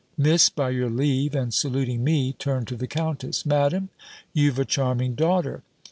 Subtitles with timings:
[0.17, 3.45] Miss, by your leave," and saluting me, turned to the countess.
[3.45, 3.89] "Madam,
[4.33, 5.61] you've a charming daughter!